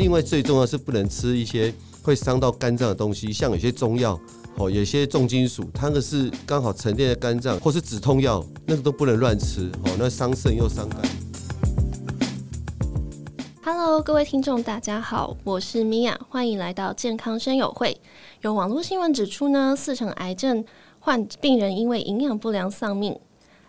[0.00, 1.70] 另外最重要是不能吃一些
[2.02, 4.18] 会伤到肝脏的东西，像有些中药，
[4.56, 11.02] 哦，有些重金属，它那是刚好沉淀在肝脏，或是止痛药，那个都不能乱吃，哦，那伤肾又伤肝。
[13.62, 18.00] Hello，各位听众，大家好，我是米娅，欢迎来到健康生友会。
[18.40, 20.64] 有网络新闻指出呢，四成癌症
[20.98, 23.14] 患病人因为营养不良丧命。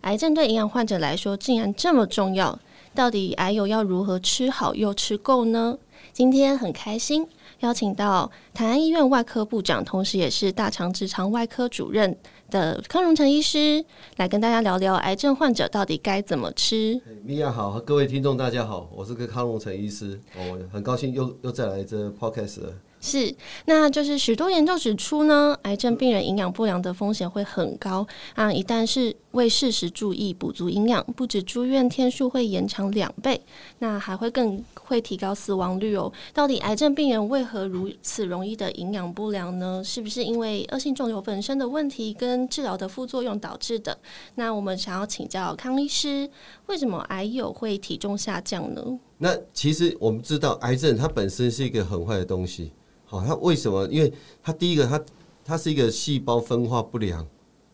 [0.04, 2.58] 癌症对营养患者来说竟然这么重要，
[2.96, 5.78] 到底癌友要如何吃好又吃够呢？
[6.14, 7.28] 今天很开心
[7.60, 12.16] 邀请到台安医院外科部长，同时也是大肠直肠外科主任
[12.50, 13.84] 的康荣成医师，
[14.18, 17.00] 来跟大家聊聊癌症患者到底该怎么吃。
[17.24, 22.74] 米娅好，各位听众大家好，我是个康荣成医师，我很高兴又又再来这 podcast 了。
[23.04, 23.34] 是，
[23.66, 28.54] 那就是许多研究指出呢，癌症病人营养不良的风险会很高啊！
[28.54, 33.42] 一旦是未适时注意补足营养，不止住院天数会延长两倍，
[33.80, 36.14] 那还会更会提高死亡率哦。
[36.32, 39.82] 到底癌症病人为何如此容易的营养不良呢？
[39.84, 43.98] 是不是因为恶性肿瘤本身的问题跟治疗的副作用导致的？
[44.36, 46.30] 那我们想要请教康医师，
[46.68, 49.00] 为什么癌友会体重下降呢？
[49.18, 52.72] 那其实我们知道，癌症它本身是一个很坏的东西。
[53.12, 53.86] 好，它为什么？
[53.88, 55.04] 因为它第一个，它
[55.44, 57.28] 它是一个细胞分化不良，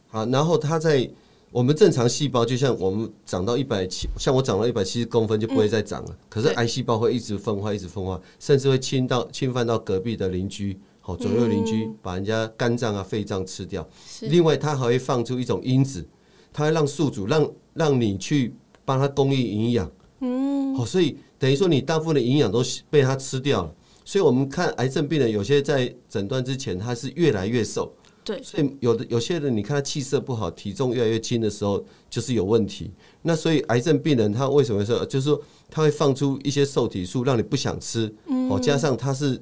[0.07, 1.07] 好，然后它在
[1.51, 6.17] 我们正常细胞，就像我们长到一百七，像我长到一百七十公分就不会再长了。
[6.27, 13.87] 可是癌细胞会一直分化，一直分化，甚至会侵到侵犯到隔壁的邻居，好，左右邻居把人家肝脏啊、肺脏吃掉。
[14.21, 16.03] 另外，它还会放出一种因子，
[16.51, 19.91] 它会让宿主让让你去帮它供应营养。
[20.21, 23.71] 嗯，好，所以等于说你大部分的营养都被它吃掉了。
[24.07, 27.93] 所以，我们看癌症病人，有些在诊断之前，他是越来越瘦。
[28.23, 28.41] 对。
[28.41, 32.89] 所以，有的有些人，你看他气色不好，体重越来越轻的时候，就是有问题。
[33.23, 38.09] 那所以，癌症病人他为什么说，就是说他会放出一些受体素，让你不想吃。
[38.49, 39.37] 哦，加上他是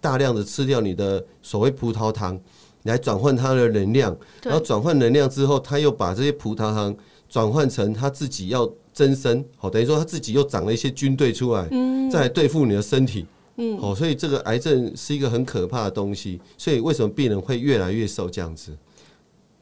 [0.00, 2.40] 大量的吃掉你的所谓葡萄糖，
[2.84, 4.16] 来转换他的能量。
[4.42, 6.96] 然后转换能量之后，他又把这些葡萄糖
[7.28, 9.44] 转换成他自己要增生。
[9.58, 11.68] 好，等于说他自己又长了一些军队出来，
[12.10, 13.26] 再来对付你的身体。
[13.56, 18.76] 嗯，哦，所以这个癌症是一个很可怕的东西，所以为什么病人会越来越瘦这样子？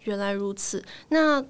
[0.05, 0.83] 原来如此。
[1.09, 1.45] 那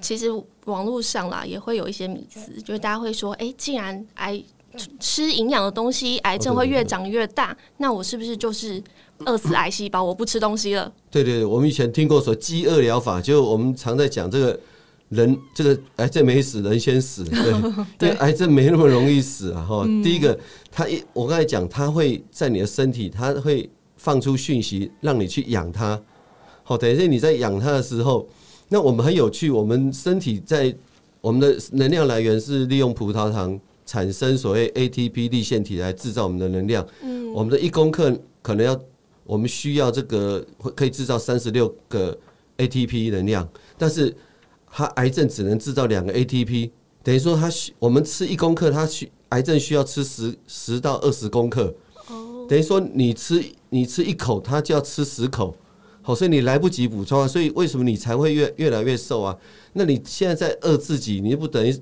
[0.00, 0.28] 其实
[0.64, 4.42] 网络上啦也会有一些迷思，就是大家会说，哎、欸，既然癌
[4.98, 8.82] 吃营养的东西，癌症会越长越大，那我是不是就是
[9.26, 10.02] 饿死癌细胞？
[10.02, 10.92] 我不吃东西了？
[11.10, 14.58] 对对对，我们以前听过说饥饿疗法，就我们常在讲这个。
[15.12, 17.22] 人这个癌症没死，人先死。
[17.22, 17.52] 对，
[18.00, 19.62] 因为癌症没那么容易死啊！
[19.62, 20.36] 哈，第一个，
[20.70, 23.68] 它一我刚才讲，它会在你的身体，它会
[23.98, 26.00] 放出讯息让你去养它。
[26.62, 28.26] 好，等于是你在养它的时候，
[28.70, 30.74] 那我们很有趣，我们身体在
[31.20, 36.86] 我们的能量来源是利用葡萄糖产生所谓 ATP 粒腺体来制造我们的能量。
[37.02, 38.80] 嗯，我们的一公克可能要，
[39.24, 40.42] 我们需要这个
[40.74, 42.16] 可以制造三十六个
[42.56, 43.46] ATP 能量，
[43.76, 44.16] 但是。
[44.74, 46.70] 他癌症只能制造两个 ATP，
[47.02, 51.74] 等于说他需我们吃一公克，他需癌症需要吃十十到二十公克，
[52.08, 55.54] 哦等于说你吃你吃一口，他就要吃十口，
[56.00, 59.36] 好，所以你来不及补充啊，所以为什么你才会越越来越瘦啊？
[59.74, 61.78] 那你现在在饿自己，你不等于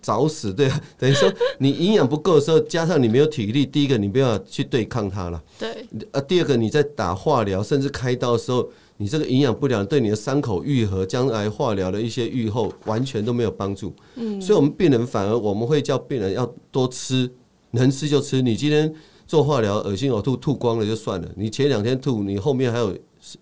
[0.00, 0.80] 找死对啊？
[0.96, 8.70] 等于说你营养不够的时候，加上你没有体力，第一个你不要去对抗它了，对，呃，第二个你在打化疗甚至开刀的时候。
[9.02, 13.92] 你这个营养不良对你的伤口愈合、将来化疗的一些愈后完全都没有帮助。
[14.14, 17.28] 嗯，所以我们病人反而我们会叫病人要多吃，
[17.72, 18.40] 能吃就吃。
[18.40, 18.94] 你今天
[19.26, 22.96] 做化疗，恶心呕吐吐光了就算了，你前两天吐，你后面还有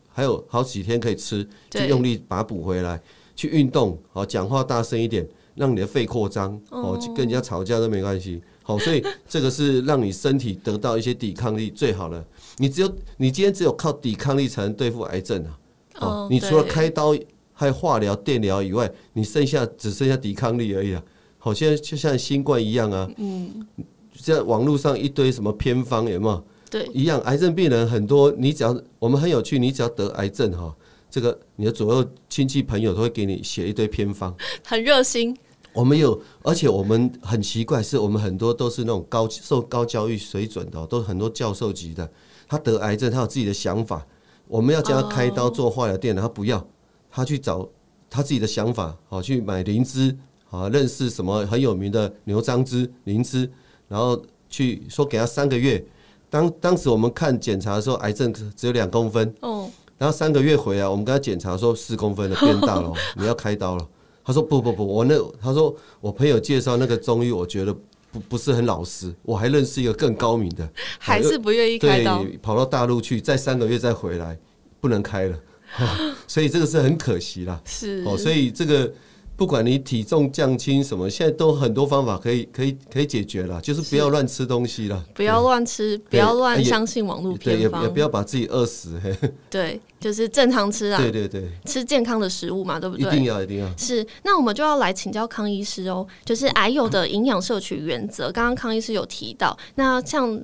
[0.08, 2.98] 还有好几天可以吃，就用力把它补回来。
[3.36, 8.40] 去运动，好，讲话大声一点，让你的肺扩张，哦，跟人家吵架都没关系。
[8.70, 12.24] 好，所以这个是让你身体得到一些抵抗力最好的。
[12.58, 15.58] 你只有你今天只有靠抵抗力才能对付癌症啊！
[15.98, 17.12] 哦，你除了开刀
[17.52, 21.02] 还有化疗、电疗以外，你剩下只剩下抵抗力而已啊！
[21.38, 23.66] 好，现在就像新冠一样啊，嗯，
[24.14, 26.44] 像网络上一堆什么偏方有没有？
[26.70, 30.72] 对，一样，癌症病人很多，你只要我们很有趣，你只要得癌症哈，
[31.10, 34.32] 这个你的左右亲戚朋友都会给你写一堆偏方，
[34.64, 35.36] 很热心。
[35.72, 42.10] 我们有，而且我们很奇怪，是我们很多都是那种高受高教育水准的，都是很多教授级的。
[42.48, 44.04] 他得癌症，他有自己的想法。
[44.48, 46.66] 我们要叫他开刀做化疗电疗，他不要，
[47.08, 47.68] 他去找
[48.10, 50.16] 他自己的想法，好去买灵芝，
[50.48, 53.48] 好认识什么很有名的牛樟芝、灵芝，
[53.86, 55.84] 然后去说给他三个月。
[56.28, 63.88] 当当时我们看检查的时候，癌症只有两公分，哦，然后三个月回来，我们跟他检查说四公分了，变大了， 你要开刀了。
[64.24, 67.74] 他说不不不，我那他说我朋友介绍那个中医，我觉得
[68.10, 70.68] 不不是很老实，我还认识一个更高明的，
[70.98, 72.04] 还是不愿意开
[72.42, 74.38] 跑到大陆去，再三个月再回来，
[74.80, 75.38] 不能开了，
[76.26, 77.60] 所以这个是很可惜啦。
[77.64, 78.92] 是哦，所以这个。
[79.40, 89.00] 不管你体重降轻什么，现在都很多方法可以可以可以解决了，就是不要乱吃东西了，不要乱吃，不要乱相信网络偏方，也也不要把自己饿死。
[89.48, 93.06] 对，就是正常吃啊，对对对，吃健康的食物嘛，对不对？
[93.06, 93.76] 一定要一定要。
[93.78, 100.38] 是，那我们就要来请教康医师哦，就是癌友的营养摄取原则，刚刚康医师有提到，那像。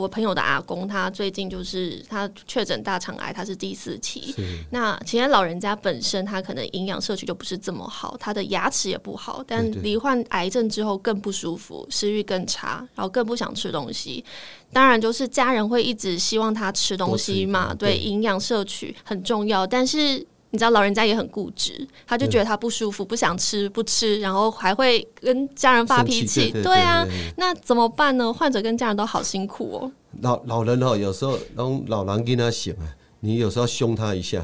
[0.00, 4.34] 我朋友的阿公，他最近就是他确诊大肠癌，他是第四期。
[4.70, 14.24] 那其实老人家本身他可能营养摄取就不是这么好，他的牙齿也不好，但罹患癌症之后更不舒服，食欲更差，然后更不想吃东西。
[14.72, 20.26] 当然，就是家人会一直希望他吃东西嘛，对，营养摄取很重要，但是。
[20.56, 26.50] 你知道老人家也很固执，他就觉得他不舒服，不想吃，不吃，然后还会跟家人发脾气。
[26.50, 27.06] 对啊，
[27.36, 28.32] 那怎么办呢？
[28.32, 29.92] 患者跟家人都好辛苦哦。
[30.22, 32.88] 老老人哦，有时候让老人跟他醒啊，
[33.20, 34.42] 你有时候要凶他一下。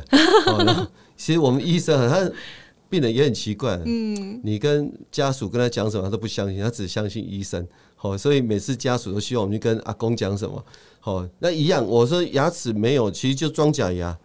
[1.17, 2.31] 其实我们医生他
[2.91, 7.67] 病人也很奇怪，嗯，你跟家属跟他讲什么，他都不相信，他只相信医生。
[7.97, 10.63] 好，所以每次家属都希望我们去跟阿公讲什么。
[11.01, 14.17] 好，那一样，我说牙齿没有，其实就装假牙。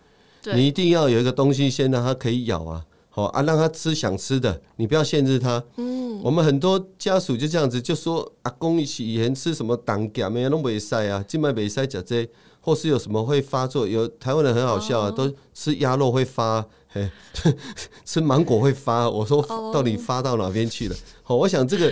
[0.56, 5.64] 你一定要有一个东西先让他可以咬啊，好啊，让他吃想吃的，你不要限制他。
[5.78, 12.28] 嗯，我们很多家属就这样子就说，阿公以前吃什么胆碱没都没塞啊，静脉没塞讲这，
[12.62, 17.10] 或是有什么会发作，有台湾人很好笑啊，都吃鸭肉会发，嘿，
[18.06, 19.42] 吃芒果会发，我说
[19.74, 20.96] 到底发到哪边去了？
[21.24, 21.92] 好，我想这个。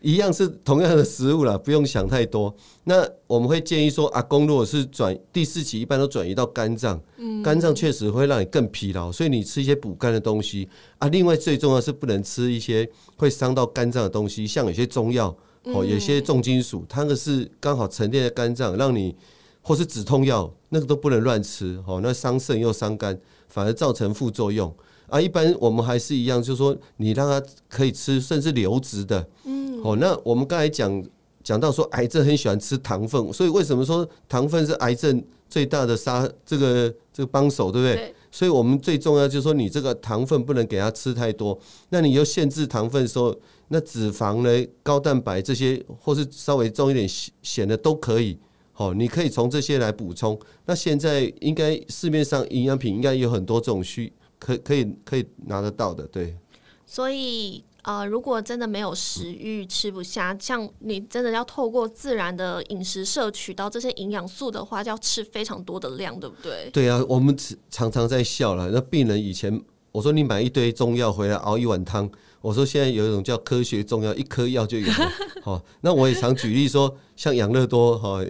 [0.00, 2.54] 一样是同样的食物啦，不用想太多。
[2.84, 6.98] 那我们会建议说，阿公如果是转第四期，一般都转移到肝脏，
[7.44, 10.66] 肝脏确实会让你更疲劳，所以你吃一些补肝的东西
[10.98, 11.08] 啊。
[11.08, 19.14] 另外最重要是不能吃一些会伤到肝脏的东西，像有些中药哦，有些重金属，它那个是刚好沉淀在肝脏，让你
[19.60, 23.18] 或是止痛药，那个都不能乱吃哦，那伤肾又伤肝，
[23.48, 24.74] 反而造成副作用
[25.08, 25.20] 啊。
[25.20, 29.28] 一般我们还是一样，就是说你让它可以吃，甚至流质的。
[29.82, 31.04] 哦，那我们刚才讲
[31.42, 37.96] 讲到说，癌症很喜欢吃糖分，所以为什么说糖分是癌症最大的杀这个这个帮手，对不对？
[37.96, 38.14] 对。
[38.32, 41.58] 所以我们最重要就是说，你这个糖分不能给他吃太多。
[41.88, 43.34] 那你又限制糖分的时候，
[43.68, 47.08] 那脂肪呢、高蛋白这些，或是稍微重一点
[47.42, 48.38] 咸的都可以。
[48.72, 50.38] 好，你可以从这些来补充。
[50.66, 56.36] 那现在应该市面上营养品应该有很多这种需可可以可以拿得到的，对。
[56.86, 57.64] 所以。
[57.82, 66.70] 呃，如果真的没有食欲，吃不下，像你真的要透过自然的饮食摄取到这些营养素的话，就要吃非常多的量，对不对？
[66.72, 67.36] 对啊，我们
[67.70, 68.70] 常常在笑了。
[68.70, 69.60] 那病人以前
[69.92, 72.10] 我说你买一堆中药回来熬一碗汤，
[72.40, 75.12] 我说现在有一种叫科学中药，一颗药就有了。
[75.42, 78.20] 好， 那我也常举例说，像养乐多哈，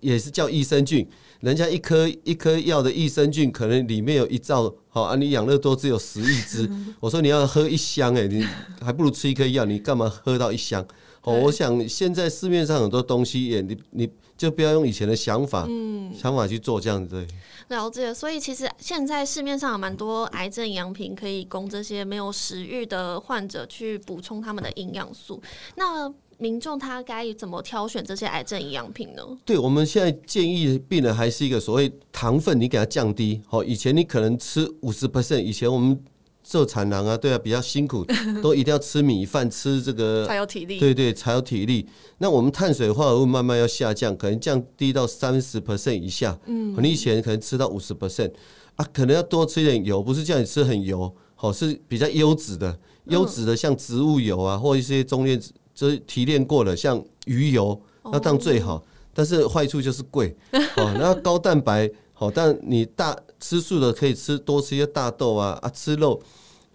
[0.00, 1.08] 也是叫益生菌。
[1.44, 6.68] 人家一颗一颗药的益生菌，可能里面有一兆，好啊，你养乐多只有十亿只。
[7.00, 8.42] 我说你要喝一箱，哎，你
[8.80, 10.82] 还不如吃一颗药，你干嘛喝到一箱？
[11.20, 14.08] 哦，我想现在市面上很多东西，也你你
[14.38, 17.26] 就不要用以前的想法，嗯想法去做这样子。
[17.68, 18.12] 对，了解。
[18.12, 25.42] 所以其实现在市面上有蛮多癌症营养品，可以供这些没有食欲的患者去补充他们的营养素。
[25.76, 29.22] 那民众他该怎么挑选这些癌症营养品呢？
[29.44, 33.40] 对，我们现在建议病人还是一个所谓糖分，你给他降低。
[33.46, 35.98] 好，以前你可能吃五十 percent，以前我们
[36.42, 38.04] 做产郎啊，对啊，比较辛苦，
[38.42, 40.78] 都一定要吃米饭，吃这个才有体力。
[40.78, 41.86] 对对，才有体力。
[42.18, 46.38] 那我们碳水化合物慢慢要下降，可能降低到三十 percent 以下。
[46.46, 48.32] 嗯，你以前可能吃到五十 percent
[48.76, 55.40] 啊，可能要多吃一点油，不是叫你吃很油，好，是比较优质的，优质的像植物油啊，或一些中链。
[55.74, 60.34] 就是提炼过了，像鱼油，那当然最好，但是坏处就是贵。
[60.76, 66.22] 哦，那高蛋白好，但你大吃素的可以吃多吃一些大豆啊啊，吃肉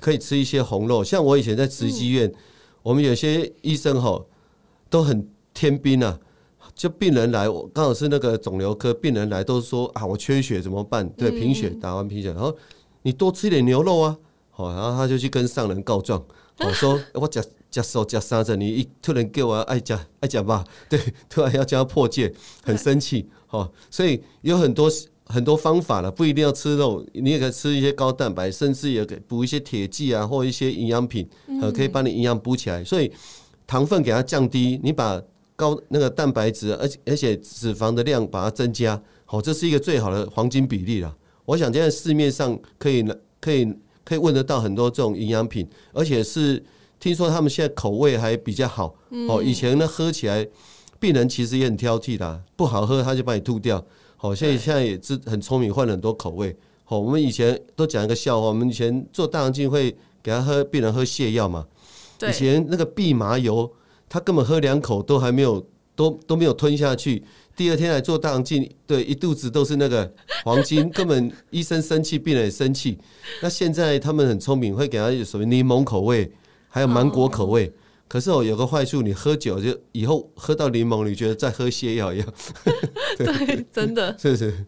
[0.01, 1.01] 可以吃一些红肉。
[1.01, 2.29] 像我以前在慈济院，
[2.83, 4.21] 我们有些医生哈
[4.89, 6.19] 都很天兵啊，
[6.75, 11.07] 就病人来，我刚好是那个肿瘤科病人来，都说啊，我缺血怎么办？
[11.11, 12.53] 对，贫血打完贫血，然后
[13.03, 14.17] 你多吃一点牛肉啊，
[14.51, 16.21] 好，然后他就去跟上人告状，
[16.59, 17.41] 我说 我讲。
[17.71, 20.99] 加瘦加三着，你一突然给我爱加爱加吧， 对，
[21.29, 22.33] 突然要叫他破戒，
[22.63, 24.89] 很生气，哦，所以有很多
[25.25, 31.29] 很多方法了，不一定要吃肉，你也可以吃一些高蛋白，甚至也可以补一些铁剂啊，或一些营养品，
[31.61, 32.83] 呃，可以帮你营养补起来。
[32.83, 33.11] 所以
[33.67, 35.21] 糖分给它降低，你把
[35.55, 41.15] 高那个蛋白质，而且而且脂肪的量把它增加，好，这是一个最好的黄金比例了。
[41.45, 43.05] 我想现在市面上可以
[43.39, 43.71] 可以
[44.03, 46.63] 可以问得到很多这种营养品，而且是。
[46.99, 48.93] 听说他们现在口味还比较好
[49.27, 49.41] 哦。
[49.41, 50.45] 以前呢，喝起来
[50.99, 53.83] 病人其实也很挑剔的，不好喝他就把你吐掉。
[54.17, 56.55] 好，现在现在也是很聪明，换了很多口味。
[56.83, 61.65] 好，我们以前都讲一个笑话，我们以前做大肠镜会给他喝病人喝泻药嘛。
[62.27, 63.71] 以前那个蓖麻油，
[64.09, 65.65] 他根本喝两口都还没有，
[65.95, 67.23] 都都没有吞下去。
[67.55, 70.11] 第二天来做大肠镜，对，一肚子都是那个
[70.43, 72.97] 黄金，根本医生生气，病人也生气。
[73.41, 76.29] 那现在他们很聪明，会给他有什么柠檬口味，
[76.69, 77.71] 还有芒果口味。
[78.07, 82.27] 可是哦，有个坏处，你喝酒就以后喝到柠檬，你觉得在喝泻药一样。
[83.17, 84.15] 对，真的。
[84.17, 84.65] 是是。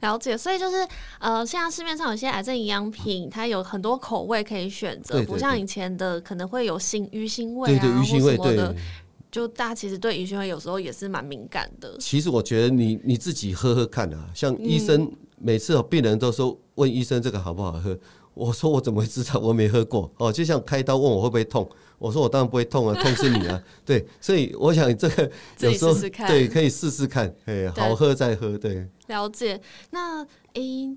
[0.00, 0.76] 了解，所以就是
[1.18, 8.76] 呃，现在市面上有些癌症营养品，它有很多口味可以选择，不像以前的可能会有腥鱼腥味啊，对对鱼腥味或什么的。
[9.30, 11.96] 就大家其实对鱼腥味有时候也是蛮敏感的。
[11.98, 17.98] 其实我觉得你你自己喝喝看啊，像医生每次有病人都说问医生这个好不好喝，
[18.34, 19.38] 我说我怎么会知道？
[19.40, 20.32] 我没喝过哦。
[20.32, 23.62] 就像开刀问我会不会痛，我说我当然不会痛啊， 痛是你啊。
[23.84, 25.94] 对，所以我想这个 有时候
[26.26, 28.56] 对可以试试看，哎，好喝再喝。
[28.56, 29.60] 对，了解。
[29.90, 30.96] 那诶，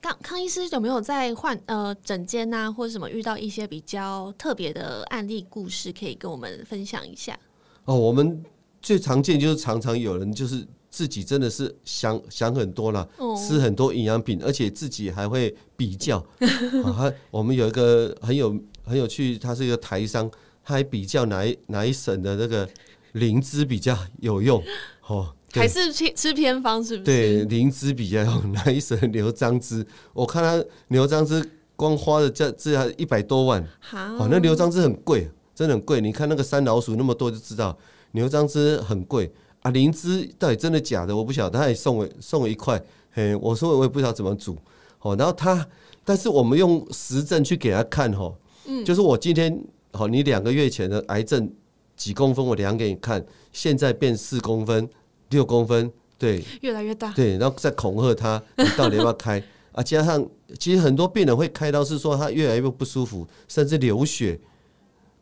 [0.00, 7.38] 康康医师有没有在患呃诊间呐，或者什么遇到一些比较特别的案例故事，可以跟我们分享一下？
[7.84, 8.42] 哦，我们
[8.80, 16.18] 最常见就是常常有人就是自己真的是想想很多了，吃很多营养品，而且自己还会比较。
[16.84, 18.54] 啊，我们有一个很有
[18.84, 20.30] 很有趣，他是一个台商，
[20.64, 22.68] 他还比较哪一哪一省的那个
[23.12, 24.62] 灵芝比较有用。
[25.06, 27.04] 哦，还是吃吃偏方是不是？
[27.04, 29.86] 对，灵芝比较用 哪一省牛樟芝？
[30.12, 35.30] 我看他牛樟芝光花的价这还一百多万，好，那牛樟芝很贵。
[35.52, 37.76] 真的很贵，你看那个山老鼠那么多就知道，
[38.12, 39.70] 牛樟芝很贵啊。
[39.70, 41.16] 灵芝到底真的假的？
[41.16, 44.56] 我不晓得，他也送我送我一块，嘿，我说我也不知道怎么煮，
[45.00, 45.66] 哦，然后他，
[46.04, 48.32] 但是我们用实证去给他看，哈，
[48.66, 49.62] 嗯，就是我今天，
[49.92, 51.50] 好，你两个月前的癌症
[51.96, 54.88] 几公分，我量给你看，现在变四公分、
[55.30, 59.82] 六公分，对，越来越大，对，然后再恐吓他，你到底要不要开 啊？
[59.82, 60.26] 加上
[60.58, 64.38] 其实很多病人会开刀，是说他越来越不舒服，甚至流血。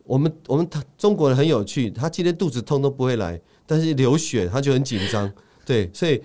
[0.04, 3.38] 我们我们他中国人很有趣，他今天肚子痛都不会来，
[3.69, 5.31] 但是流血他就很紧张，
[5.67, 6.19] 对，所以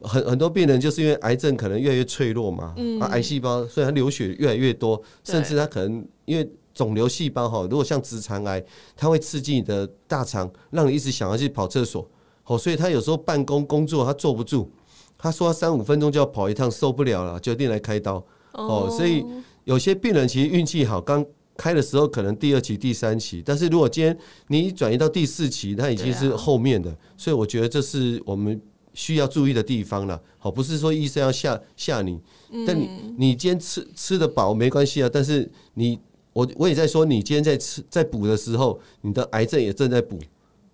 [0.00, 8.60] 很很多病人就是因为癌症可能越来越脆弱嘛，嗯，癌细胞所以他流血越来越多，甚至他可能因为肿瘤细胞哈，如果像直肠癌，
[8.96, 12.10] 它会刺激你的大肠，让你一直想要去跑厕所，
[12.46, 14.68] 哦，所以他有时候办公工作他坐不住，
[15.16, 18.24] 他说三五分钟就要跑一趟，受不了了，决定来开刀，
[18.54, 19.24] 哦，所以
[19.62, 21.24] 有些病人其实运气好，刚。
[21.62, 28.60] 开的时候可能第二期、第三期，但是如果今天你转移到第四期，它已经是后面的，啊、所以我觉得这是我们
[28.94, 30.20] 需要注意的地方了。
[30.38, 32.20] 好，不是说医生要吓吓你，
[32.66, 35.08] 但你你今天吃吃得饱没关系啊。
[35.12, 35.96] 但是你
[36.32, 40.18] 我我也在说，你今天在吃在补的时候，你的癌症也正在补。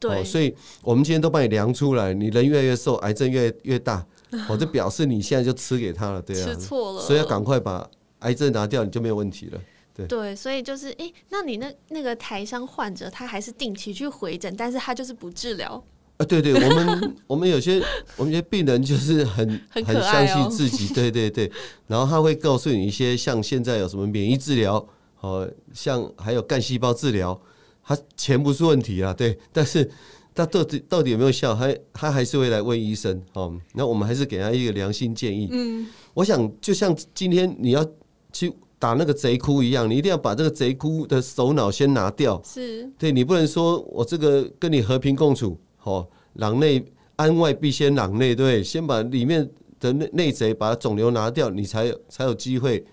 [0.01, 4.07] 对，所以我们今天都帮你量出来，你人越来越瘦，癌症越越大，
[4.49, 7.87] 我就表示你现在就吃给他了，对啊，吃错了，所以要赶快把
[8.21, 9.61] 癌症拿掉，你就没有问题了。
[9.99, 15.83] 对，对，所以就是，哎、欸，那你那那个台商患者，他还是定期去回诊，但是他就是不治疗。
[16.19, 17.83] 啊，对对，我们我们有些
[18.17, 21.51] 我们有些病人就是很 很相信自己，对对对，
[21.89, 24.85] 然后他会告诉你一些，像现在有什么免疫治疗，
[25.21, 27.41] 哦，像还有干细胞治疗，
[27.85, 29.89] 他钱不是问题啊，对，但是
[30.35, 35.49] 他到底到底有没有效，他他还是会来问医生，哦，那我们还是给他一个良心建议。
[35.51, 37.85] 嗯，我想就像今天你要
[38.33, 38.53] 去。
[38.79, 42.41] 打那个贼窟一样，你一定要把这个贼窟的首脑先拿掉。
[42.45, 46.07] 是，对，你不能说我这个跟你和平共处，哦，
[46.37, 46.85] 攘内
[47.17, 52.85] 安外必先攘内，对，先把里面的内内贼把肿瘤拿掉，你才有才有机会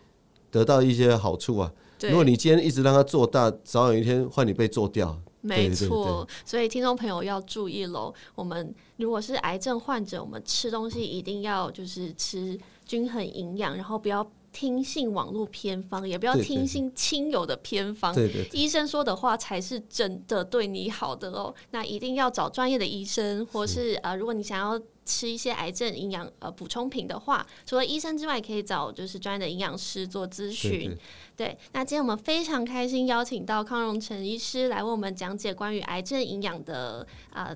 [0.49, 1.71] 得到一些好处啊。
[1.99, 5.15] 对如果你今天一直让它做大，早有一天换你被做掉。
[5.41, 8.11] 没错，所以听众朋友要注意喽。
[8.33, 14.27] 我们如果是癌症患者，我们吃东西一定要就是吃均衡营养，然后不要。
[14.55, 18.15] 听信网络偏方，也不要听信亲友的偏方。
[18.15, 21.53] 对对对，医生说的话才是真的对你好的哦。
[21.71, 30.97] 那一定要找专业的医生，或是，是呃，如果你想要吃一些癌症营养呃补充品的话，除了医生之外，可以找就是专业的营养师做咨询。
[31.35, 37.53] 对，那今天我们非常开心邀请到康荣成医师来为我们讲解关于癌症营养的呃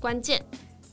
[0.00, 0.44] 关键。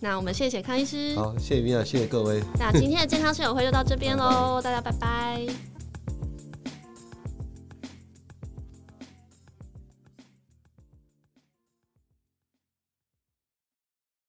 [0.03, 2.41] 那我们谢谢康医师，好，谢谢米娅，谢谢各位。
[2.58, 5.70] 那今天的健康室友会就到这边喽，大家拜拜。